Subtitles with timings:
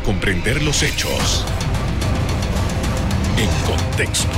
[0.00, 1.44] comprender los hechos
[3.36, 4.28] en contexto.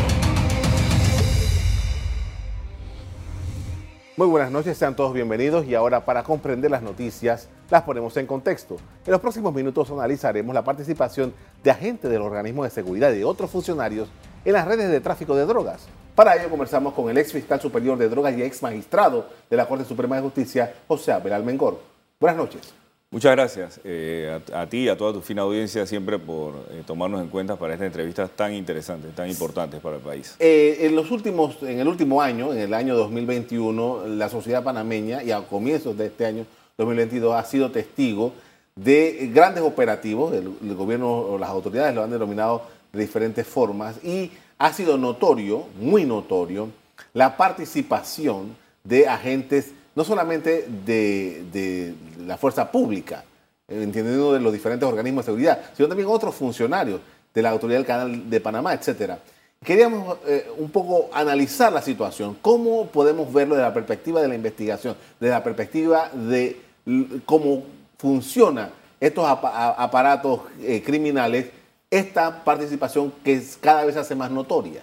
[4.17, 8.27] Muy buenas noches, sean todos bienvenidos y ahora para comprender las noticias las ponemos en
[8.27, 8.77] contexto.
[9.05, 13.25] En los próximos minutos analizaremos la participación de agentes del organismo de seguridad y de
[13.25, 14.09] otros funcionarios
[14.45, 15.87] en las redes de tráfico de drogas.
[16.15, 19.69] Para ello conversamos con el ex fiscal superior de drogas y ex magistrado de la
[19.69, 21.79] Corte Suprema de Justicia, José Abel Almengor.
[22.19, 22.86] Buenas noches.
[23.13, 27.23] Muchas gracias eh, a, ti y a toda tu fina audiencia siempre por eh, tomarnos
[27.23, 30.35] en cuenta para estas entrevistas tan interesantes, tan importantes para el país.
[30.41, 35.23] Eh, en, los últimos, en el último año, en el año 2021, la sociedad panameña
[35.23, 36.47] y a comienzos de este año
[36.79, 38.33] 2022 ha sido testigo
[38.75, 42.63] de grandes operativos, el, gobierno o las autoridades lo han denominado
[42.93, 46.71] de diferentes formas y ha sido notorio, muy notorio,
[47.15, 51.95] la participación de agentes no solamente de,
[52.27, 53.25] la fuerza pública,
[53.67, 57.01] entendiendo de los diferentes organismos de seguridad, sino también otros funcionarios
[57.35, 59.19] de la Autoridad del Canal de Panamá, etcétera.
[59.65, 64.35] Queríamos eh, un poco analizar la situación, cómo podemos verlo desde la perspectiva de la
[64.35, 66.61] investigación, desde la perspectiva de
[67.25, 67.65] cómo
[67.99, 71.47] funcionan estos aparatos eh, criminales,
[71.91, 74.83] esta participación que cada vez se hace más notoria.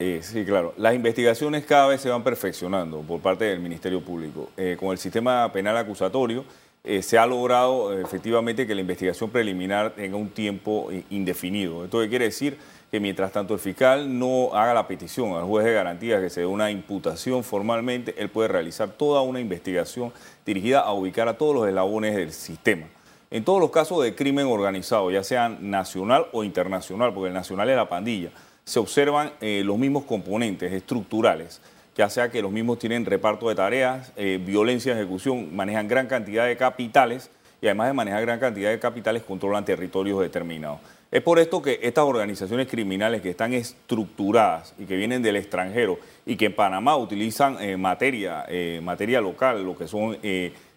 [0.00, 0.74] Eh, sí, claro.
[0.76, 4.48] Las investigaciones cada vez se van perfeccionando por parte del Ministerio Público.
[4.56, 6.44] Eh, con el sistema penal acusatorio
[6.84, 11.84] eh, se ha logrado efectivamente que la investigación preliminar tenga un tiempo indefinido.
[11.84, 12.56] ¿Esto quiere decir?
[12.92, 16.42] Que mientras tanto el fiscal no haga la petición al juez de garantía que se
[16.42, 20.12] dé una imputación formalmente, él puede realizar toda una investigación
[20.46, 22.86] dirigida a ubicar a todos los eslabones del sistema.
[23.32, 27.68] En todos los casos de crimen organizado, ya sean nacional o internacional, porque el nacional
[27.68, 28.30] es la pandilla,
[28.68, 31.62] se observan eh, los mismos componentes estructurales,
[31.96, 36.46] ya sea que los mismos tienen reparto de tareas, eh, violencia ejecución, manejan gran cantidad
[36.46, 37.30] de capitales
[37.62, 40.80] y además de manejar gran cantidad de capitales controlan territorios determinados.
[41.10, 45.98] Es por esto que estas organizaciones criminales que están estructuradas y que vienen del extranjero
[46.26, 48.44] y que en Panamá utilizan eh, materia,
[48.82, 50.18] materia local, lo que son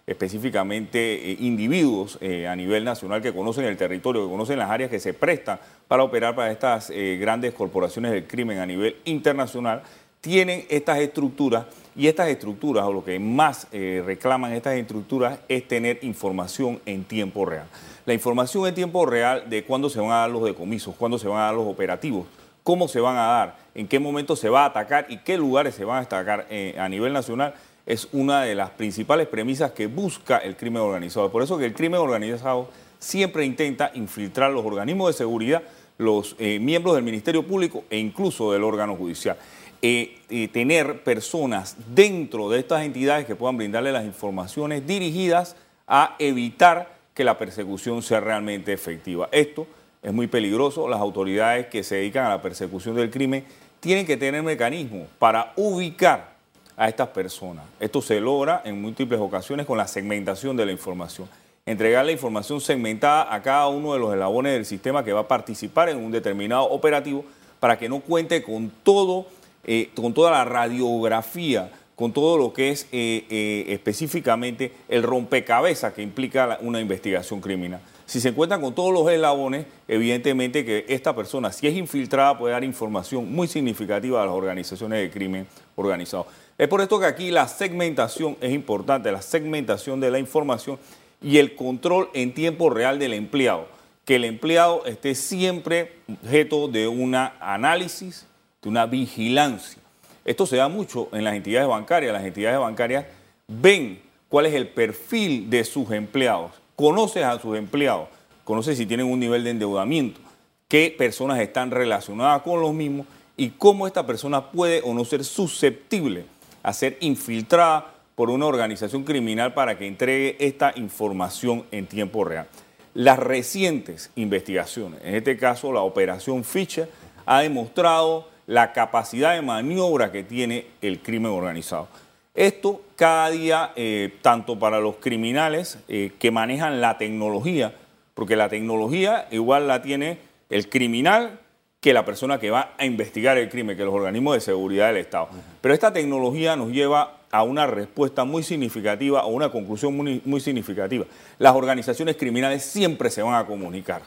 [0.06, 4.90] específicamente eh, individuos eh, a nivel nacional que conocen el territorio, que conocen las áreas
[4.90, 5.60] que se prestan
[5.92, 9.82] para operar para estas eh, grandes corporaciones del crimen a nivel internacional,
[10.22, 15.98] tienen estas estructuras y estas estructuras, o lo que más reclaman estas estructuras, es tener
[16.00, 17.66] información en tiempo real.
[18.06, 21.28] La información en tiempo real de cuándo se van a dar los decomisos, cuándo se
[21.28, 22.26] van a dar los operativos,
[22.62, 25.74] cómo se van a dar, en qué momento se va a atacar y qué lugares
[25.74, 26.46] se van a atacar
[26.78, 27.52] a nivel nacional
[27.84, 31.30] es una de las principales premisas que busca el crimen organizado.
[31.30, 35.62] Por eso que el crimen organizado siempre intenta infiltrar los organismos de seguridad,
[35.98, 39.36] los eh, miembros del Ministerio Público e incluso del órgano judicial.
[39.84, 45.56] Eh, eh, tener personas dentro de estas entidades que puedan brindarle las informaciones dirigidas
[45.88, 49.28] a evitar que la persecución sea realmente efectiva.
[49.32, 49.66] Esto
[50.02, 50.88] es muy peligroso.
[50.88, 53.44] Las autoridades que se dedican a la persecución del crimen
[53.80, 56.32] tienen que tener mecanismos para ubicar
[56.76, 57.64] a estas personas.
[57.80, 61.28] Esto se logra en múltiples ocasiones con la segmentación de la información.
[61.64, 65.28] Entregar la información segmentada a cada uno de los eslabones del sistema que va a
[65.28, 67.24] participar en un determinado operativo
[67.60, 69.26] para que no cuente con todo,
[69.64, 75.92] eh, con toda la radiografía, con todo lo que es eh, eh, específicamente el rompecabezas
[75.92, 77.80] que implica una investigación criminal.
[78.06, 82.54] Si se encuentran con todos los eslabones, evidentemente que esta persona, si es infiltrada, puede
[82.54, 85.46] dar información muy significativa a las organizaciones de crimen
[85.76, 86.26] organizado.
[86.58, 90.78] Es por esto que aquí la segmentación es importante, la segmentación de la información
[91.22, 93.66] y el control en tiempo real del empleado.
[94.04, 98.26] Que el empleado esté siempre objeto de un análisis,
[98.62, 99.80] de una vigilancia.
[100.24, 102.12] Esto se da mucho en las entidades bancarias.
[102.12, 103.06] Las entidades bancarias
[103.46, 108.08] ven cuál es el perfil de sus empleados, conoces a sus empleados,
[108.44, 110.20] conoces si tienen un nivel de endeudamiento,
[110.68, 113.06] qué personas están relacionadas con los mismos
[113.36, 116.24] y cómo esta persona puede o no ser susceptible
[116.62, 122.46] a ser infiltrada por una organización criminal para que entregue esta información en tiempo real.
[122.94, 126.88] Las recientes investigaciones, en este caso la operación Fischer,
[127.26, 131.88] ha demostrado la capacidad de maniobra que tiene el crimen organizado.
[132.32, 137.74] Esto cada día, eh, tanto para los criminales eh, que manejan la tecnología,
[138.14, 141.40] porque la tecnología igual la tiene el criminal
[141.80, 144.98] que la persona que va a investigar el crimen, que los organismos de seguridad del
[144.98, 145.28] Estado.
[145.60, 151.06] Pero esta tecnología nos lleva a una respuesta muy significativa o una conclusión muy, significativa.
[151.38, 154.02] Las organizaciones criminales siempre se van a comunicar,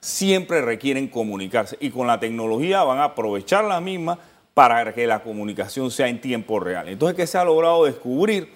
[0.00, 4.18] siempre requieren comunicarse y con la tecnología van a aprovechar la misma
[4.52, 6.88] para que la comunicación sea en tiempo real.
[6.88, 8.50] Entonces, ¿qué se ha logrado descubrir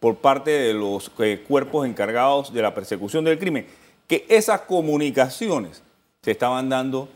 [0.00, 3.66] por parte de los eh, cuerpos encargados de la persecución del crimen?
[4.08, 5.82] que esas comunicaciones
[6.22, 7.08] se estaban dando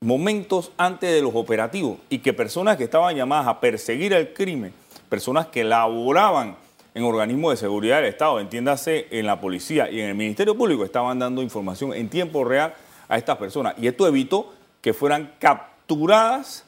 [0.00, 4.72] momentos antes de los operativos y que personas que estaban llamadas a perseguir el crimen,
[5.08, 6.56] personas que laboraban
[6.94, 10.84] en organismos de seguridad del Estado, entiéndase en la policía y en el Ministerio Público,
[10.84, 12.74] estaban dando información en tiempo real
[13.08, 13.74] a estas personas.
[13.78, 16.64] Y esto evitó que fueran capturadas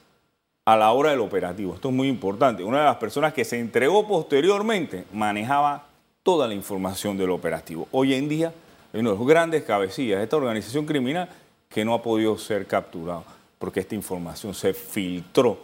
[0.65, 1.75] a la hora del operativo.
[1.75, 2.63] Esto es muy importante.
[2.63, 5.87] Una de las personas que se entregó posteriormente manejaba
[6.23, 7.89] toda la información del operativo.
[7.93, 8.53] Hoy en día,
[8.93, 11.29] uno de los grandes cabecillas de esta organización criminal
[11.69, 13.25] que no ha podido ser capturado,
[13.59, 15.59] porque esta información se filtró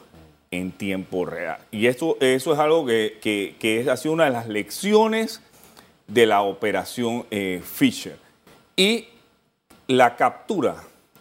[0.50, 1.58] en tiempo real.
[1.70, 5.40] Y eso, eso es algo que, ha sido una de las lecciones
[6.06, 8.16] de la operación eh, Fisher.
[8.76, 9.08] Y
[9.88, 10.76] la captura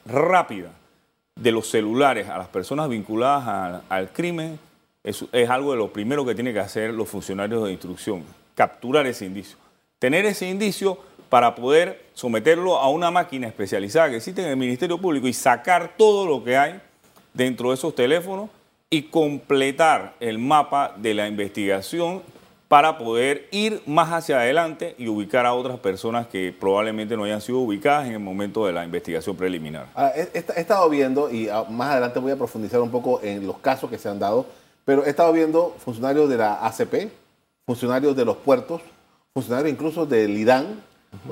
[0.05, 0.71] rápida
[1.35, 4.59] de los celulares a las personas vinculadas al crimen
[5.03, 8.23] es, es, algo de lo primero que tienen que hacer los funcionarios de instrucción,
[8.55, 9.57] capturar ese indicio.
[9.99, 10.99] Tener ese indicio
[11.29, 15.93] para poder someterlo a una máquina especializada que existe en el Ministerio Público y sacar
[15.97, 16.79] todo lo que hay
[17.33, 18.49] dentro de esos teléfonos
[18.89, 22.21] y completar el mapa de la investigación
[22.67, 27.41] para poder ir más hacia adelante y ubicar a otras personas que probablemente no hayan
[27.41, 29.87] sido ubicadas en el momento de la investigación preliminar.
[29.95, 33.59] Ah, he, estado viendo, y ah, más adelante voy a profundizar un poco en los
[33.59, 34.45] casos que se han dado,
[34.83, 37.11] pero he estado viendo funcionarios de la ACP,
[37.65, 38.81] funcionarios de los puertos,
[39.33, 40.81] funcionarios incluso del IDAN,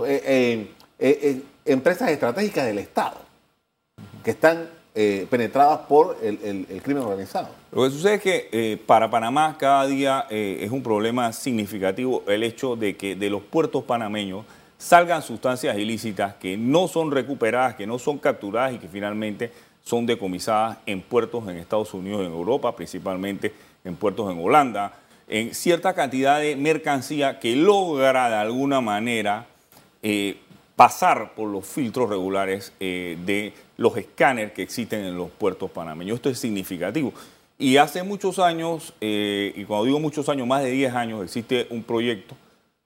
[0.06, 3.18] eh, eh, eh, empresas estratégicas del Estado
[4.24, 7.50] que están penetradas por el, crimen organizado.
[7.72, 12.76] Lo que sucede es que para Panamá cada día es un problema significativo el hecho
[12.76, 14.46] de que de los puertos panameños
[14.78, 19.52] salgan sustancias ilícitas que no son recuperadas, que no son capturadas y que finalmente
[19.82, 23.54] son decomisadas en puertos en Estados Unidos, en Europa, principalmente
[23.84, 24.94] en puertos en Holanda,
[25.28, 29.46] en cierta cantidad de mercancía que logra de alguna manera
[30.02, 30.38] eh,
[30.84, 36.16] pasar por los filtros regulares eh, de los escáneres que existen en los puertos panameños.
[36.16, 37.14] Esto es significativo.
[37.58, 41.68] Y hace muchos años, eh, y cuando digo muchos años, más de 10 años, existe
[41.70, 42.36] un proyecto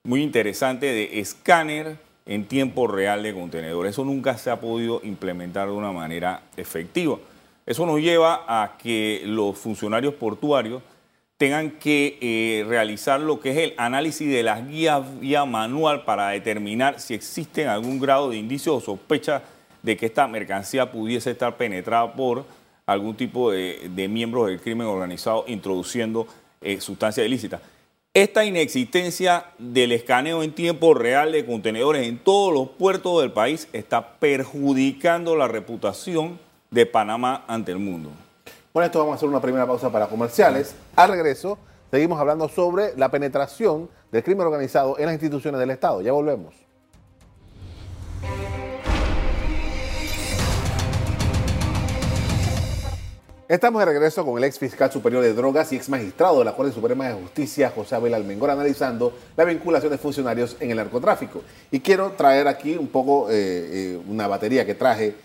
[0.03, 1.97] muy interesante de escáner
[2.27, 3.93] en tiempo real de contenedores.
[3.93, 7.17] Eso nunca se ha podido implementar de una manera efectiva.
[7.65, 10.83] Eso nos lleva a que los funcionarios portuarios
[11.37, 16.29] tengan que eh, realizar lo que es el análisis de las guías vía manual para
[16.29, 19.43] determinar si existe algún grado de indicio o sospecha
[19.83, 22.45] de que esta mercancía pudiese estar penetrada por
[22.87, 26.27] algún tipo de, miembros del crimen organizado introduciendo
[26.61, 27.61] eh, sustancias ilícitas.
[28.13, 33.67] Esta inexistencia del escaneo en tiempo real de contenedores en todos los puertos del país
[33.73, 36.39] está perjudicando la reputación
[36.71, 38.11] de Panamá ante el mundo.
[38.77, 40.75] Con esto vamos a hacer una primera pausa para comerciales.
[40.95, 41.57] Al regreso,
[41.89, 45.99] seguimos hablando sobre la penetración del crimen organizado en las instituciones del Estado.
[46.01, 46.53] Ya volvemos.
[53.47, 56.55] Estamos de regreso con el ex fiscal superior de drogas y ex magistrado de la
[56.55, 61.41] Corte Suprema de Justicia, José Abel Almengor, analizando la vinculación de funcionarios en el narcotráfico.
[61.71, 65.15] Y quiero traer aquí un poco eh, eh, una batería que traje.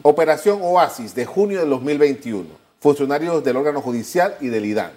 [0.00, 4.90] Operación Oasis de junio de 2021 funcionarios del órgano judicial y del IDAN.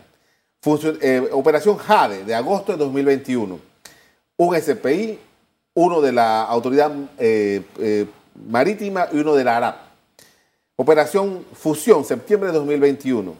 [0.99, 3.57] Eh, operación JADE de agosto de 2021.
[4.35, 5.17] Un SPI,
[5.73, 8.05] uno de la Autoridad eh, eh,
[8.49, 9.77] Marítima y uno de la ARAP.
[10.75, 13.33] Operación Fusión, septiembre de 2021.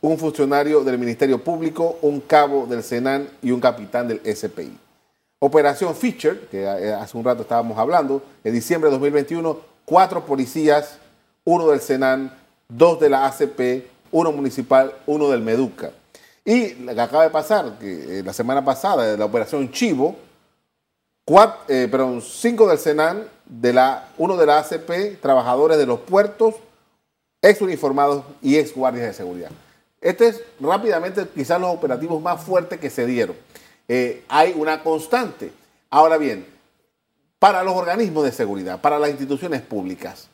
[0.00, 4.78] Un funcionario del Ministerio Público, un cabo del Senan y un capitán del SPI.
[5.40, 10.98] Operación Fischer, que hace un rato estábamos hablando, en diciembre de 2021, cuatro policías,
[11.42, 12.37] uno del Senan,
[12.68, 15.90] dos de la ACP, uno municipal, uno del Meduca.
[16.44, 20.16] Y lo que acaba de pasar, que eh, la semana pasada, de la operación Chivo,
[21.68, 26.54] eh, perdón, cinco del Senan, de la, uno de la ACP, trabajadores de los puertos,
[27.42, 29.50] ex uniformados y ex guardias de seguridad.
[30.00, 33.36] Este es rápidamente quizás los operativos más fuertes que se dieron.
[33.88, 35.52] Eh, hay una constante.
[35.90, 36.46] Ahora bien,
[37.38, 40.27] para los organismos de seguridad, para las instituciones públicas,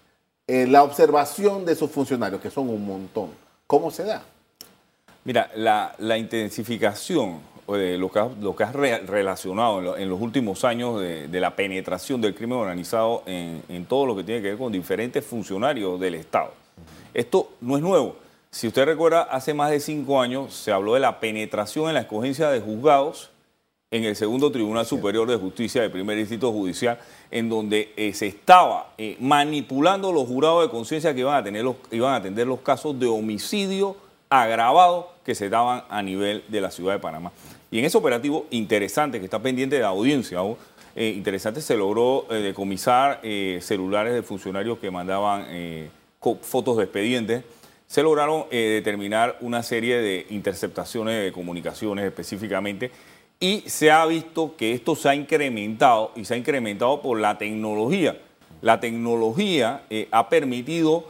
[0.47, 3.31] eh, la observación de sus funcionarios, que son un montón,
[3.67, 4.23] ¿cómo se da?
[5.25, 11.41] Mira, la, intensificación de lo que, lo que has relacionado en, los últimos años de,
[11.41, 15.99] la penetración del crimen organizado en, todo lo que tiene que ver con diferentes funcionarios
[15.99, 16.53] del Estado.
[17.15, 18.17] Esto no es nuevo.
[18.51, 22.01] Si usted recuerda, hace más de cinco años se habló de la penetración en la
[22.01, 23.31] escogencia de juzgados
[23.95, 26.99] en el segundo Tribunal Superior de Justicia del primer distrito judicial,
[27.31, 31.63] en donde eh, se estaba eh, manipulando los jurados de conciencia que iban a, tener
[31.63, 33.97] los, iban a atender los casos de homicidio
[34.29, 37.31] agravado que se daban a nivel de la ciudad de Panamá.
[37.71, 40.41] Y en ese operativo interesante que está pendiente de la audiencia,
[40.97, 43.21] eh, interesante, se logró decomisar
[43.61, 45.47] celulares de funcionarios que mandaban
[46.43, 47.45] fotos de expedientes.
[47.87, 52.91] Se lograron determinar una serie de interceptaciones de comunicaciones específicamente
[53.45, 57.37] y se ha visto que esto se ha incrementado y se ha incrementado por la
[57.37, 58.17] tecnología.
[58.63, 61.05] La tecnología ha permitido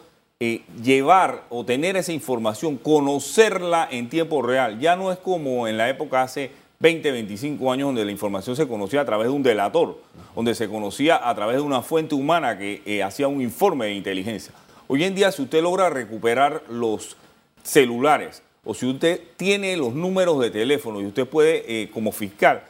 [0.83, 4.81] llevar o tener esa información, conocerla en tiempo real.
[4.81, 6.51] Ya no es como en la época hace
[6.81, 10.01] 20, 25 años donde la información se conocía a través de un delator,
[10.35, 13.95] donde se conocía a través de una fuente humana que eh, hacía un informe de
[13.95, 14.53] inteligencia.
[14.89, 17.17] Hoy en día, si usted logra recuperar los
[17.63, 22.63] celulares o si usted tiene los números de teléfono y usted puede, eh, como fiscal,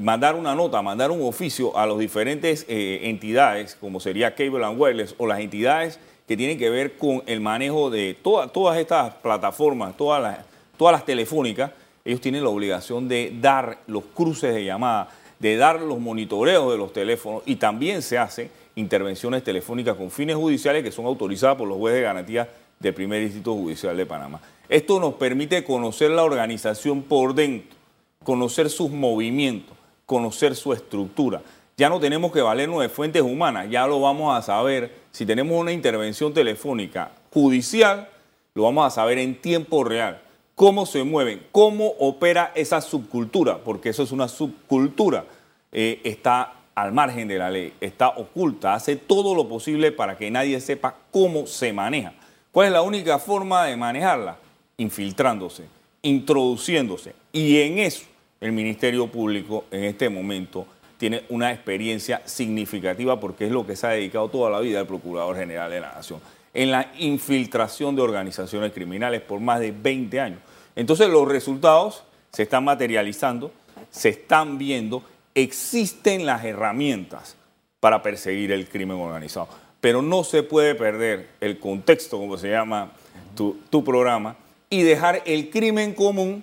[0.00, 4.80] mandar una nota, mandar un oficio a las diferentes eh, entidades, como sería Cable and
[4.80, 9.96] Wireless, o las entidades que tienen que ver con el manejo de todas estas plataformas,
[9.96, 10.38] todas
[10.78, 11.72] las, telefónicas,
[12.04, 16.78] ellos tienen la obligación de dar los cruces de llamada, de dar los monitoreos de
[16.78, 21.68] los teléfonos y también se hacen intervenciones telefónicas con fines judiciales que son autorizadas por
[21.68, 22.48] los jueces de garantía
[22.80, 24.40] del primer Distrito Judicial de Panamá.
[24.68, 27.76] Esto nos permite conocer la organización por dentro,
[28.24, 29.76] conocer sus movimientos,
[30.06, 31.42] conocer su estructura.
[31.76, 34.94] Ya no tenemos que valernos de fuentes humanas, ya lo vamos a saber.
[35.10, 38.08] Si tenemos una intervención telefónica judicial,
[38.54, 40.20] lo vamos a saber en tiempo real
[40.54, 45.24] cómo se mueven, cómo opera esa subcultura, porque eso es una subcultura,
[45.72, 50.30] eh, está al margen de la ley, está oculta, hace todo lo posible para que
[50.30, 52.12] nadie sepa cómo se maneja.
[52.50, 54.36] ¿Cuál es la única forma de manejarla?
[54.82, 55.64] Infiltrándose,
[56.02, 57.14] introduciéndose.
[57.32, 58.04] Y en eso
[58.40, 60.66] el Ministerio Público en este momento
[60.98, 64.86] tiene una experiencia significativa porque es lo que se ha dedicado toda la vida el
[64.86, 66.20] Procurador General de la Nación
[66.54, 70.40] en la infiltración de organizaciones criminales por más de 20 años.
[70.76, 73.52] Entonces los resultados se están materializando,
[73.90, 75.02] se están viendo,
[75.34, 77.36] existen las herramientas
[77.80, 79.48] para perseguir el crimen organizado.
[79.80, 82.92] Pero no se puede perder el contexto, como se llama
[83.34, 84.36] tu, programa,
[84.72, 86.42] y dejar el crimen común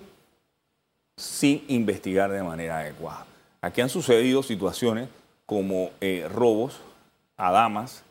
[1.16, 3.26] sin investigar de manera adecuada.
[3.60, 5.08] Aquí han sucedido situaciones
[5.46, 6.80] como eh, robos
[7.36, 8.04] a damas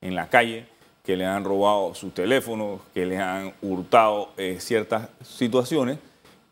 [0.00, 0.66] en la calle,
[1.02, 5.98] que le han robado sus teléfonos, que le han hurtado eh, ciertas situaciones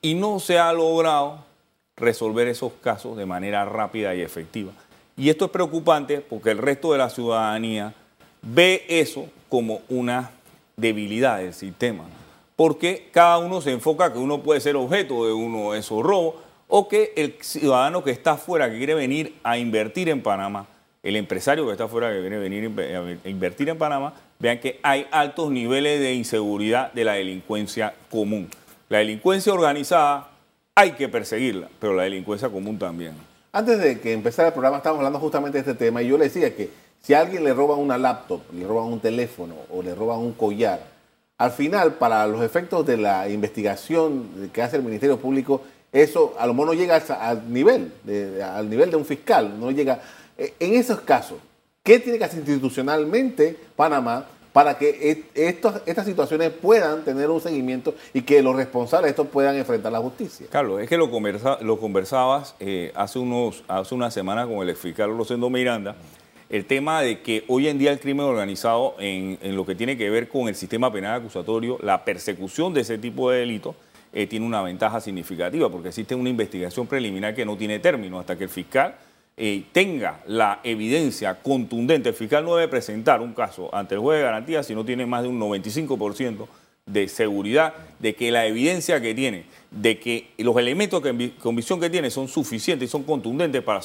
[0.01, 1.45] y no se ha logrado
[1.95, 4.73] resolver esos casos de manera rápida y efectiva.
[5.17, 7.95] Y esto es preocupante porque el resto de la ciudadanía
[8.43, 10.33] ve eso como una
[10.77, 12.03] debilidad del sistema,
[12.57, 16.35] porque cada uno se enfoca que uno puede ser objeto de uno de esos robos
[16.69, 20.67] o que el ciudadano que está afuera, que quiere venir a invertir en Panamá,
[21.03, 22.71] el empresario que está afuera, que quiere venir
[23.25, 28.49] a invertir en Panamá, vean que hay altos niveles de inseguridad de la delincuencia común.
[28.89, 30.31] La delincuencia organizada
[30.75, 33.15] hay que perseguirla, pero la delincuencia común también.
[33.53, 36.25] Antes de que empezara el programa estábamos hablando justamente de este tema y yo le
[36.25, 36.71] decía que
[37.03, 40.33] si a alguien le roban una laptop, le roban un teléfono o le roban un
[40.33, 40.81] collar,
[41.43, 46.47] al final para los efectos de la investigación que hace el Ministerio Público, eso a
[46.47, 47.93] lo mejor no llega al nivel,
[48.43, 50.01] al nivel de un fiscal, no llega.
[50.39, 51.39] Eh, en esos casos,
[51.83, 58.23] ¿Qué tiene que hacer institucionalmente Panamá para que estas situaciones puedan tener un seguimiento y
[58.23, 60.47] que los responsables de esto puedan enfrentar la justicia?
[60.49, 61.09] Carlos, es que lo,
[61.61, 65.97] lo conversabas eh, hace, unos, hace una semana con el fiscal Rosendo Miranda,
[66.53, 70.11] el tema de que hoy en día el crimen organizado en, lo que tiene que
[70.11, 73.75] ver con el sistema penal acusatorio, la persecución de ese tipo de delitos,
[74.13, 78.37] eh, tiene una ventaja significativa porque existe una investigación preliminar que no tiene término hasta
[78.37, 78.95] que el fiscal
[79.35, 84.19] eh, tenga la evidencia contundente, el fiscal no debe presentar un caso ante el juez
[84.19, 86.47] de garantía si no tiene más de un 95%
[86.85, 91.89] de seguridad de que la evidencia que tiene, de que los elementos de convicción que
[91.89, 93.81] tiene son suficientes y son contundentes para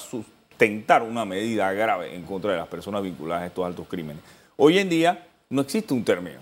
[0.58, 4.24] sustentar una medida grave en contra de las personas vinculadas a estos altos crímenes.
[4.56, 6.40] Hoy en día no existe un término.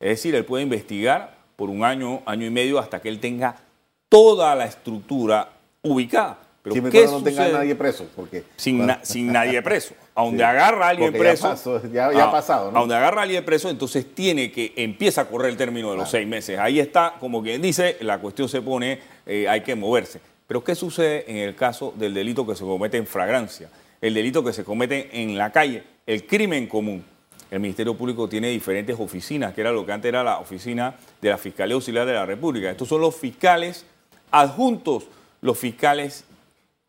[0.00, 3.54] Es decir, él puede investigar por un año, año y medio hasta que él tenga
[4.08, 5.48] toda la estructura
[5.80, 6.38] ubicada.
[6.60, 8.08] Pero ¿qué no tenga nadie preso.
[8.16, 9.94] Porque, sin, sin nadie preso.
[10.14, 11.80] A donde agarra a alguien preso.
[11.90, 12.68] Ya, ha pasado.
[12.68, 14.74] A donde agarra a alguien preso, entonces tiene que.
[14.76, 16.58] Empieza a correr el término de los seis meses.
[16.58, 20.20] Ahí está, como quien dice, la cuestión se pone, eh, hay que moverse.
[20.52, 23.70] Pero ¿qué sucede en el caso del delito que se comete en fragrancia?
[24.02, 27.02] El delito que se comete en la calle, el crimen común.
[27.50, 31.30] El Ministerio Público tiene diferentes oficinas, que era lo que antes era la oficina de
[31.30, 32.70] la Fiscalía Auxiliar de la República.
[32.70, 33.86] Estos son los fiscales
[34.30, 35.06] adjuntos,
[35.40, 36.26] los fiscales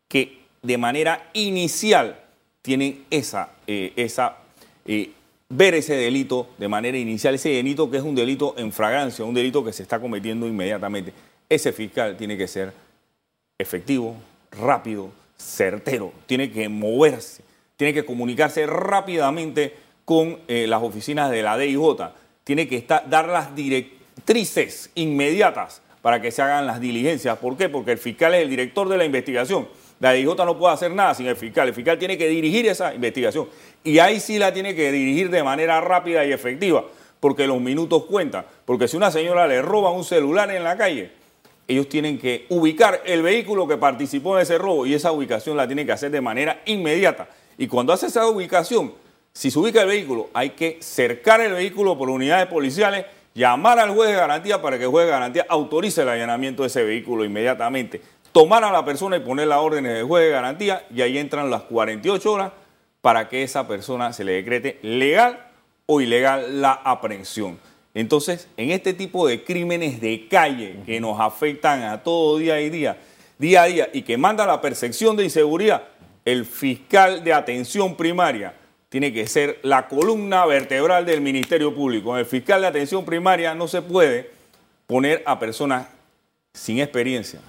[0.08, 2.20] que de manera inicial
[2.60, 4.36] tienen esa, eh, esa
[4.84, 5.10] eh,
[5.48, 9.32] ver ese delito de manera inicial, ese delito que es un delito en fragancia, un
[9.32, 11.14] delito que se está cometiendo inmediatamente.
[11.48, 12.83] Ese fiscal tiene que ser
[13.58, 14.16] efectivo,
[14.50, 17.44] rápido, certero, tiene que moverse,
[17.76, 21.78] tiene que comunicarse rápidamente con eh, las oficinas de la DIJ,
[22.42, 27.38] tiene que dar las directrices inmediatas para que se hagan las diligencias.
[27.38, 27.68] ¿Por qué?
[27.68, 29.68] Porque el fiscal es el director de la investigación.
[30.00, 31.68] La DIJ no puede hacer nada sin el fiscal.
[31.68, 33.48] El fiscal tiene que dirigir esa investigación.
[33.84, 36.84] Y ahí sí la tiene que dirigir de manera rápida y efectiva,
[37.20, 38.44] porque los minutos cuentan.
[38.64, 41.12] Porque si una señora le roba un celular en la calle,
[41.66, 45.66] ellos tienen que ubicar el vehículo que participó en ese robo y esa ubicación la
[45.66, 47.28] tienen que hacer de manera inmediata.
[47.56, 48.92] Y cuando hace esa ubicación,
[49.32, 53.90] si se ubica el vehículo, hay que cercar el vehículo por unidades policiales, llamar al
[53.90, 57.24] juez de garantía para que el juez de garantía autorice el allanamiento de ese vehículo
[57.24, 58.00] inmediatamente,
[58.32, 61.50] tomar a la persona y poner las órdenes del juez de garantía y ahí entran
[61.50, 62.52] las 48 horas
[63.00, 65.46] para que esa persona se le decrete legal
[65.86, 67.58] o ilegal la aprehensión.
[67.94, 72.68] Entonces, en este tipo de crímenes de calle que nos afectan a todo día y
[72.68, 72.98] día,
[73.38, 75.84] día a día y que manda la percepción de inseguridad,
[76.24, 78.54] el fiscal de atención primaria,
[78.88, 82.12] tiene que ser la columna vertebral del Ministerio Público.
[82.12, 84.30] En el fiscal de atención primaria no se puede
[84.86, 85.88] poner a personas
[86.52, 87.40] sin experiencia,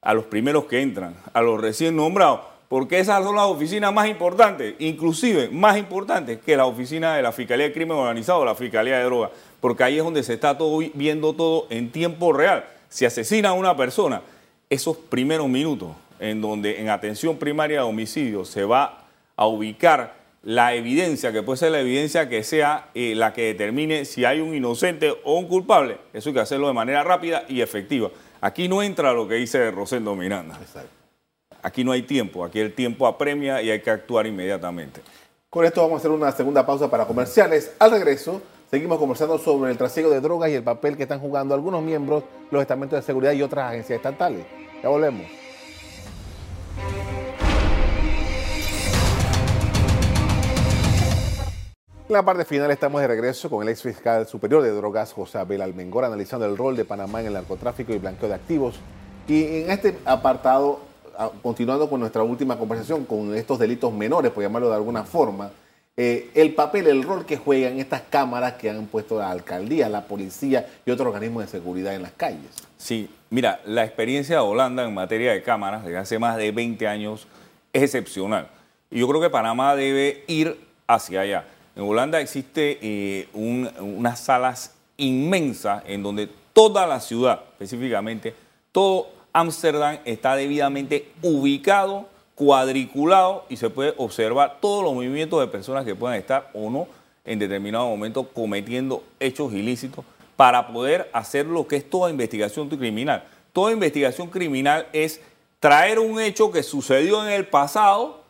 [0.00, 4.08] a los primeros que entran, a los recién nombrados, porque esas son las oficinas más
[4.08, 8.54] importantes, inclusive más importantes que la oficina de la Fiscalía de Crimen Organizado o la
[8.54, 12.64] Fiscalía de Drogas, porque ahí es donde se está todo, viendo todo en tiempo real.
[12.88, 14.22] Si asesina a una persona,
[14.70, 19.04] esos primeros minutos en donde en atención primaria de homicidio se va
[19.36, 24.04] a ubicar la evidencia, que puede ser la evidencia que sea eh, la que determine
[24.04, 27.60] si hay un inocente o un culpable, eso hay que hacerlo de manera rápida y
[27.60, 28.10] efectiva.
[28.40, 30.58] Aquí no entra lo que dice Rosendo Miranda.
[31.62, 35.00] Aquí no hay tiempo, aquí el tiempo apremia y hay que actuar inmediatamente.
[35.50, 37.72] Con esto vamos a hacer una segunda pausa para comerciales.
[37.78, 41.54] Al regreso, seguimos conversando sobre el trasiego de drogas y el papel que están jugando
[41.54, 44.44] algunos miembros, los estamentos de seguridad y otras agencias estatales.
[44.82, 45.26] Ya volvemos.
[52.08, 55.38] En la parte final estamos de regreso con el ex fiscal superior de drogas, José
[55.38, 58.76] Abel Almengor, analizando el rol de Panamá en el narcotráfico y blanqueo de activos.
[59.26, 60.80] Y en este apartado,
[61.42, 65.50] continuando con nuestra última conversación, con estos delitos menores, por llamarlo de alguna forma,
[66.00, 70.04] eh, el papel, el rol que juegan estas cámaras que han puesto la alcaldía, la
[70.04, 72.46] policía y otros organismos de seguridad en las calles.
[72.76, 76.86] Sí, mira, la experiencia de Holanda en materia de cámaras desde hace más de 20
[76.86, 77.26] años
[77.72, 78.46] es excepcional.
[78.92, 80.56] Y yo creo que Panamá debe ir
[80.86, 81.44] hacia allá.
[81.74, 88.34] En Holanda existe eh, unas salas inmensas en donde toda la ciudad, específicamente
[88.70, 95.84] todo Ámsterdam, está debidamente ubicado, cuadriculado y se puede observar todos los movimientos de personas
[95.84, 96.86] que puedan estar o no
[97.24, 100.04] en determinado momento cometiendo hechos ilícitos
[100.36, 103.24] para poder hacer lo que es toda investigación criminal.
[103.52, 105.20] Toda investigación criminal es
[105.58, 108.20] traer un hecho que sucedió en el pasado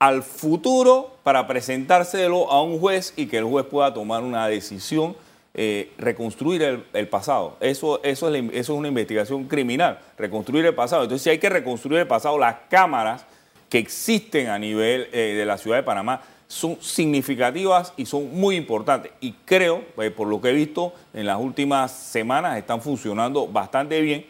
[0.00, 5.14] al futuro para presentárselo a un juez y que el juez pueda tomar una decisión,
[5.54, 7.58] eh, reconstruir el, pasado.
[7.60, 11.04] Eso, eso, es eso es una investigación criminal, reconstruir el pasado.
[11.04, 13.24] Entonces, si hay que reconstruir el pasado, las cámaras
[13.72, 18.56] que existen a nivel eh, de la ciudad de Panamá son significativas y son muy
[18.56, 19.12] importantes.
[19.22, 24.02] Y creo, eh, por lo que he visto en las últimas semanas, están funcionando bastante
[24.02, 24.26] bien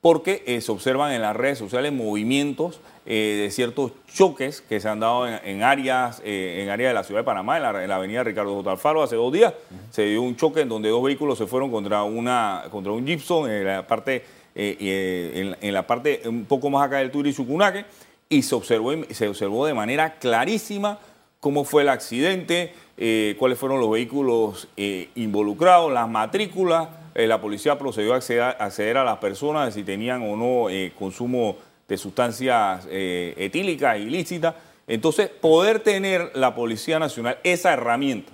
[0.00, 4.98] porque se observan en las redes sociales movimientos eh, de ciertos choques que se han
[4.98, 8.52] dado en, áreas eh, en áreas de la ciudad de Panamá, en la, avenida Ricardo
[8.56, 8.68] J.
[8.72, 9.54] Alfaro, hace dos días.
[9.92, 13.48] Se dio un choque en donde dos vehículos se fueron contra, una, contra un Gibson
[13.48, 14.24] en la parte,
[14.56, 17.84] eh, en, la parte un poco más acá del Sucunaque
[18.28, 20.98] y se observó, se observó de manera clarísima
[21.40, 22.74] cómo fue el accidente,
[23.38, 24.68] cuáles fueron los vehículos
[25.14, 26.88] involucrados, las matrículas.
[27.14, 31.56] la policía procedió a acceder, a las personas si tenían o no consumo
[31.88, 34.54] de sustancias eh, etílicas ilícitas.
[34.86, 38.32] Entonces, poder tener la Policía Nacional esa herramienta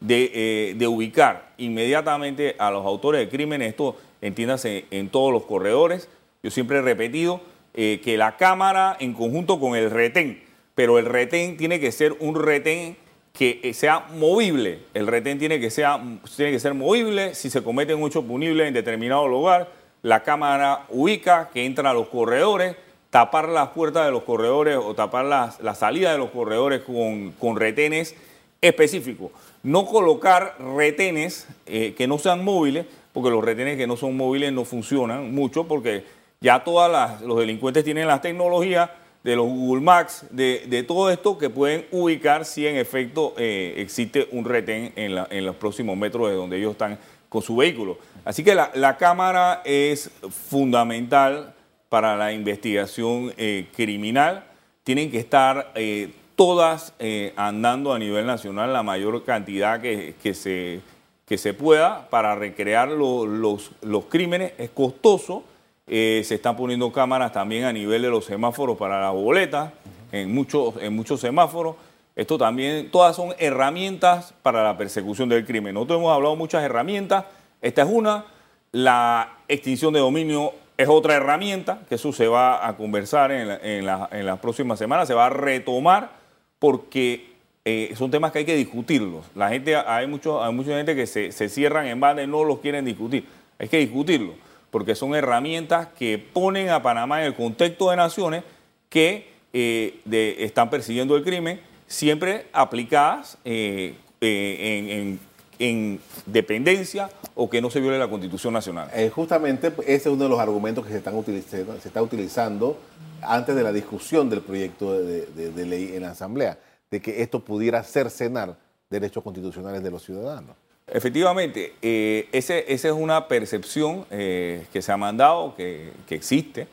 [0.00, 6.08] de, eh, ubicar inmediatamente a los autores de crímenes, esto entiéndase en todos los corredores.
[6.42, 7.40] Yo siempre he repetido
[7.74, 10.42] eh, que la Cámara en conjunto con el retén,
[10.74, 12.96] pero el retén tiene que ser un retén
[13.32, 14.80] que sea movible.
[14.94, 16.00] El retén tiene que, sea,
[16.36, 19.68] tiene que ser movible si se cometen un hecho punible en determinado lugar
[20.04, 22.76] la cámara ubica que entra a los corredores,
[23.08, 27.56] tapar las puertas de los corredores o tapar las, la salida de los corredores con,
[27.56, 28.14] retenes
[28.60, 29.30] específicos.
[29.62, 32.84] No colocar retenes eh, que no sean móviles,
[33.14, 36.04] porque los retenes que no son móviles no funcionan mucho, porque
[36.44, 38.90] ya todos los delincuentes tienen las tecnologías
[39.22, 44.28] de los Google Maps, de, todo esto que pueden ubicar si en efecto eh, existe
[44.30, 46.98] un retén en, los próximos metros de donde ellos están
[47.30, 47.96] con su vehículo.
[48.26, 50.10] Así que la, cámara es
[50.50, 51.54] fundamental
[51.88, 54.44] para la investigación eh, criminal.
[54.82, 56.92] tienen que estar eh, todas
[57.36, 64.52] andando a nivel nacional la mayor cantidad que, se, pueda para recrear los crímenes.
[64.58, 65.44] Es costoso.
[65.86, 69.72] Se están poniendo cámaras también a nivel de los semáforos para las boletas,
[70.12, 71.76] en muchos, en muchos semáforos.
[72.16, 75.74] Esto también, todas son herramientas para la persecución del crimen.
[75.74, 77.24] Nosotros hemos hablado muchas herramientas.
[77.60, 78.26] Esta es una.
[78.70, 84.38] La extinción de dominio es otra herramienta, que eso se va a conversar en, las
[84.40, 86.10] próximas semanas, se va a retomar
[86.58, 89.24] porque eh, son temas que hay que discutirlos.
[89.34, 92.58] La gente, hay, mucho, hay mucha gente que se, cierran en banda y no los
[92.58, 93.24] quieren discutir.
[93.58, 94.34] Hay que discutirlo,
[94.74, 98.42] porque son herramientas que ponen a Panamá en el contexto de naciones
[98.88, 100.00] que eh,
[100.40, 105.20] están persiguiendo el crimen, siempre aplicadas eh, en
[105.58, 108.90] en dependencia o que no se viole la Constitución Nacional.
[108.94, 112.78] Eh, justamente ese es uno de los argumentos que se, están utilizando, se está utilizando
[113.22, 116.58] antes de la discusión del proyecto de, ley en la Asamblea,
[116.90, 118.56] de que esto pudiera cercenar
[118.90, 120.56] derechos constitucionales de los ciudadanos.
[120.86, 126.66] Efectivamente, eh, esa es una percepción eh, que se ha mandado, que, existe.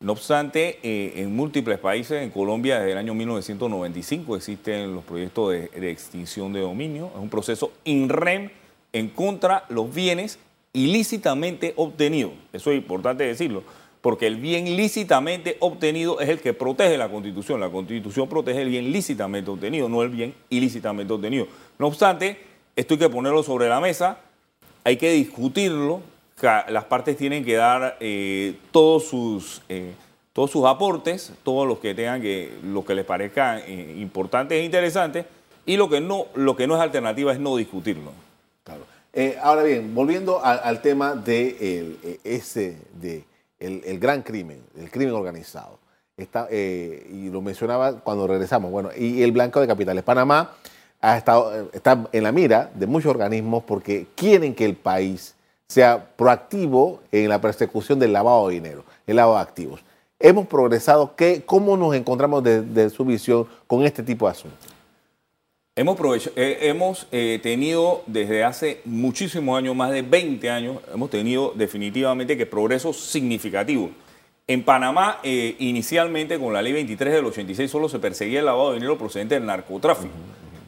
[0.00, 5.52] No obstante, eh, en múltiples países, en Colombia desde el año 1995 existen los proyectos
[5.52, 7.10] de, extinción de dominio.
[7.14, 8.50] Es un proceso in rem
[8.92, 10.38] en contra los bienes
[10.72, 12.32] ilícitamente obtenidos.
[12.52, 13.64] Eso es importante decirlo,
[14.00, 17.60] porque el bien lícitamente obtenido es el que protege la Constitución.
[17.60, 21.48] La Constitución protege el bien lícitamente obtenido, no el bien ilícitamente obtenido.
[21.78, 22.38] No obstante,
[22.78, 24.18] esto hay que ponerlo sobre la mesa,
[24.84, 26.00] hay que discutirlo,
[26.40, 29.94] las partes tienen que dar eh, todos sus eh,
[30.32, 34.62] todos sus aportes, todos los que tengan que, lo que les parezca eh, importantes e
[34.62, 35.26] interesantes,
[35.66, 38.12] y lo que no, lo que no es alternativa es no discutirlo.
[38.62, 38.86] Claro.
[39.42, 43.24] ahora bien, volviendo al tema de ese de
[43.58, 45.80] el, gran crimen, el crimen organizado.
[46.16, 48.70] Está, y lo mencionaba cuando regresamos.
[48.70, 50.04] Bueno, y el blanco de capitales.
[50.04, 50.52] Panamá
[51.00, 55.34] ha estado, está en la mira de muchos organismos porque quieren que el país
[55.68, 59.80] sea proactivo en la persecución del lavado de dinero, el lavado de activos.
[60.18, 64.68] Hemos progresado, ¿qué, ¿cómo nos encontramos desde su visión con este tipo de asuntos?
[65.76, 71.52] Hemos, eh, hemos eh, tenido desde hace muchísimos años, más de 20 años, hemos tenido
[71.54, 73.90] definitivamente que progresos significativos.
[74.48, 78.70] En Panamá, eh, inicialmente con la ley 23 del 86, solo se perseguía el lavado
[78.70, 80.14] de dinero procedente del narcotráfico.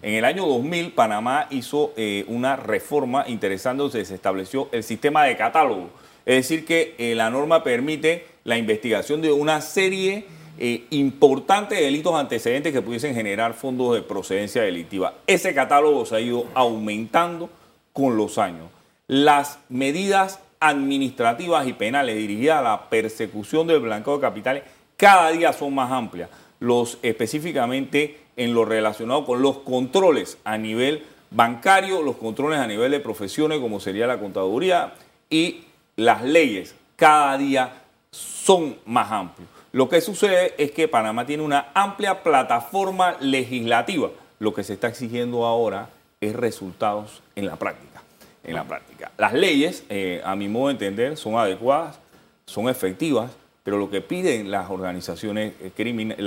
[0.02, 5.36] En el año 2000, Panamá hizo eh, una reforma interesante se estableció el sistema de
[5.36, 5.90] catálogo.
[6.24, 10.26] Es decir, que eh, la norma permite la investigación de una serie
[10.58, 15.14] eh, importante de delitos antecedentes que pudiesen generar fondos de procedencia delictiva.
[15.26, 17.50] Ese catálogo se ha ido aumentando
[17.92, 18.68] con los años.
[19.06, 24.62] Las medidas administrativas y penales dirigidas a la persecución del blanqueo de capitales
[24.96, 26.28] cada día son más amplias.
[26.58, 32.90] Los específicamente en lo relacionado con los controles a nivel bancario, los controles a nivel
[32.90, 34.94] de profesiones como sería la contaduría
[35.28, 35.64] y
[35.96, 39.46] las leyes cada día son más amplios.
[39.72, 44.08] Lo que sucede es que Panamá tiene una amplia plataforma legislativa.
[44.38, 45.90] Lo que se está exigiendo ahora
[46.22, 48.00] es resultados en la práctica.
[48.42, 49.12] En la práctica.
[49.18, 52.00] Las leyes, eh, a mi modo de entender, son adecuadas,
[52.46, 56.24] son efectivas, pero lo que piden las organizaciones eh, criminales,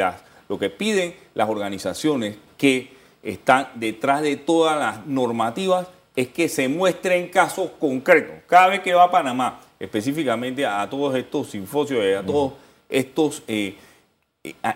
[0.53, 2.89] lo que piden las organizaciones que
[3.23, 8.35] están detrás de todas las normativas es que se muestren casos concretos.
[8.45, 12.53] Cada vez que va a Panamá, específicamente a, todos estos simfosios, a todos
[12.87, 13.77] estos, eh,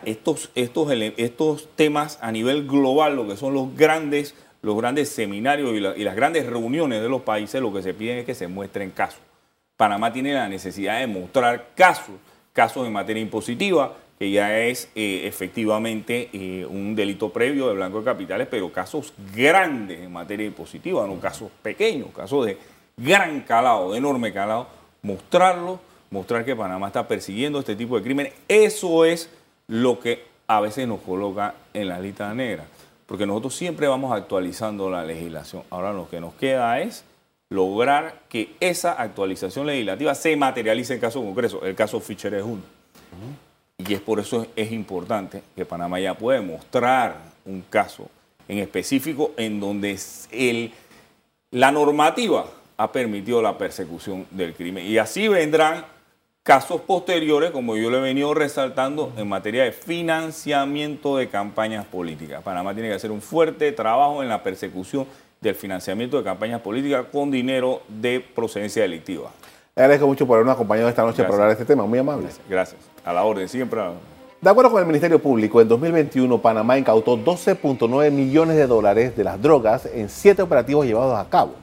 [0.04, 5.74] estos, estos, estos temas a nivel global, lo que son los grandes, los grandes seminarios
[5.74, 8.48] y, y las grandes reuniones de los países, lo que se piden es que se
[8.48, 9.22] muestren casos.
[9.76, 12.16] Panamá tiene la necesidad de mostrar casos,
[12.52, 17.99] casos en materia impositiva, que ya es eh, efectivamente eh, un delito previo de blanco
[17.99, 22.58] de capitales, pero casos grandes en materia impositiva, no casos pequeños, casos de
[22.97, 24.67] gran calado, de enorme calado,
[25.03, 29.30] mostrarlo, mostrar que Panamá está persiguiendo este tipo de crímenes, eso es
[29.67, 32.65] lo que a veces nos coloca en la lista negra,
[33.06, 35.62] porque nosotros siempre vamos actualizando la legislación.
[35.69, 37.03] Ahora lo que nos queda es
[37.49, 41.60] lograr que esa actualización legislativa se materialice en casos concretos.
[41.63, 42.77] El caso Fischer es uno.
[43.80, 48.10] Y es por eso es importante que Panamá ya pueda mostrar un caso
[48.48, 50.00] en específico en donde
[50.32, 50.74] el,
[51.52, 54.84] la normativa ha permitido la persecución del crimen.
[54.84, 55.86] Y así vendrán
[56.42, 62.42] casos posteriores, como yo le he venido resaltando, en materia de financiamiento de campañas políticas.
[62.42, 65.06] Panamá tiene que hacer un fuerte trabajo en la persecución
[65.40, 69.30] del financiamiento de campañas políticas con dinero de procedencia delictiva.
[69.76, 71.86] Le agradezco mucho por habernos acompañado esta noche para hablar de este tema.
[71.86, 72.30] Muy amable.
[72.50, 72.87] Gracias.
[73.08, 73.80] A la orden, siempre.
[74.41, 79.24] De acuerdo con el Ministerio Público, en 2021 Panamá incautó 12.9 millones de dólares de
[79.24, 81.54] las drogas en siete operativos llevados a cabo.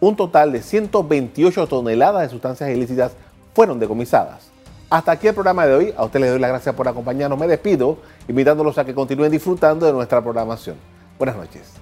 [0.00, 3.12] Un total de 128 toneladas de sustancias ilícitas
[3.54, 4.50] fueron decomisadas.
[4.90, 5.94] Hasta aquí el programa de hoy.
[5.96, 7.38] A ustedes les doy las gracias por acompañarnos.
[7.38, 7.96] Me despido,
[8.28, 10.76] invitándolos a que continúen disfrutando de nuestra programación.
[11.18, 11.81] Buenas noches.